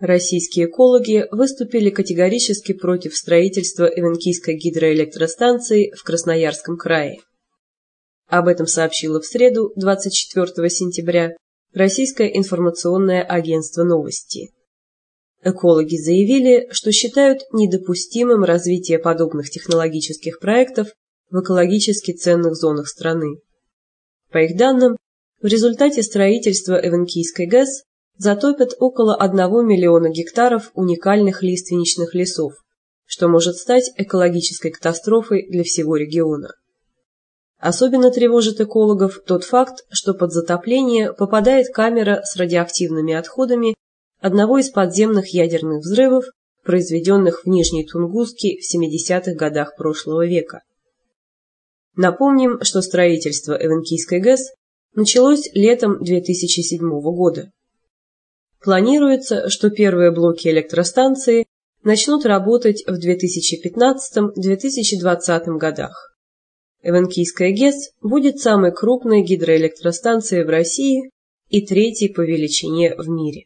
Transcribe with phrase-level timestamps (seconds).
[0.00, 7.18] Российские экологи выступили категорически против строительства Эвенкийской гидроэлектростанции в Красноярском крае.
[8.28, 11.36] Об этом сообщило в среду, 24 сентября,
[11.74, 14.50] Российское информационное агентство «Новости».
[15.42, 20.88] Экологи заявили, что считают недопустимым развитие подобных технологических проектов
[21.30, 23.40] в экологически ценных зонах страны.
[24.30, 24.96] По их данным,
[25.40, 27.84] в результате строительства Эвенкийской ГЭС
[28.18, 32.52] затопят около 1 миллиона гектаров уникальных лиственничных лесов,
[33.06, 36.50] что может стать экологической катастрофой для всего региона.
[37.58, 43.74] Особенно тревожит экологов тот факт, что под затопление попадает камера с радиоактивными отходами
[44.20, 46.26] одного из подземных ядерных взрывов,
[46.64, 50.62] произведенных в Нижней Тунгуске в 70-х годах прошлого века.
[51.96, 54.52] Напомним, что строительство Эвенкийской ГЭС
[54.94, 57.50] началось летом 2007 года.
[58.62, 61.46] Планируется, что первые блоки электростанции
[61.82, 66.16] начнут работать в 2015-2020 годах.
[66.82, 71.12] Эвенкийская ГЭС будет самой крупной гидроэлектростанцией в России
[71.48, 73.44] и третьей по величине в мире.